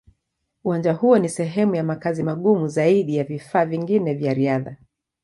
[0.63, 4.75] Uwanja huo ni sehemu ya makazi magumu zaidi ya vifaa vingine vya riadha.